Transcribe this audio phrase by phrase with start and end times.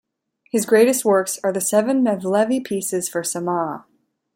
[0.49, 3.83] His greatest works are the seven Mevlevi pieces for Samah.